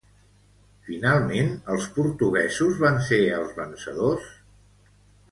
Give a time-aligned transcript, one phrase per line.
[0.85, 4.33] Finalment els portuguesos van ser els vencedors?